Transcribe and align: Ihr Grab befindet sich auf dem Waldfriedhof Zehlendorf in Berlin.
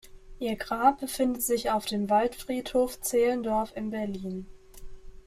Ihr 0.39 0.55
Grab 0.55 0.99
befindet 0.99 1.43
sich 1.43 1.69
auf 1.69 1.85
dem 1.85 2.09
Waldfriedhof 2.09 3.01
Zehlendorf 3.01 3.71
in 3.77 3.91
Berlin. 3.91 4.47